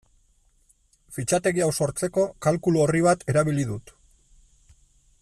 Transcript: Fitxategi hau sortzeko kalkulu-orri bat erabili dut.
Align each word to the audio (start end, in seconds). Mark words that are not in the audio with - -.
Fitxategi 1.17 1.63
hau 1.67 1.69
sortzeko 1.85 2.25
kalkulu-orri 2.47 3.05
bat 3.09 3.25
erabili 3.35 3.67
dut. 3.75 3.95